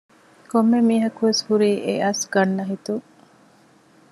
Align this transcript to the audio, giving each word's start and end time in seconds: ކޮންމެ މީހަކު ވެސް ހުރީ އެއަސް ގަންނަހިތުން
ކޮންމެ 0.51 0.79
މީހަކު 0.87 1.21
ވެސް 1.27 1.41
ހުރީ 1.47 1.71
އެއަސް 1.85 2.23
ގަންނަހިތުން 2.33 3.05